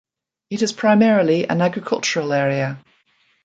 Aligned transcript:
It 0.49 0.63
is 0.63 0.73
primarily 0.73 1.47
an 1.47 1.61
agricultural 1.61 2.33
area. 2.33 2.83